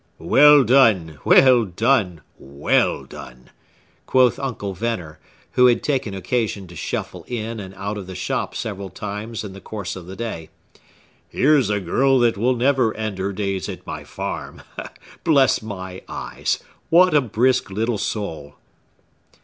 [0.17, 1.19] "Well done!
[1.23, 2.21] well done!
[2.39, 3.51] well done!"
[4.07, 5.19] quoth Uncle Venner,
[5.51, 9.53] who had taken occasion to shuffle in and out of the shop several times in
[9.53, 10.49] the course of the day.
[11.29, 14.63] "Here's a girl that will never end her days at my farm!
[15.23, 16.57] Bless my eyes,
[16.89, 18.55] what a brisk little soul!"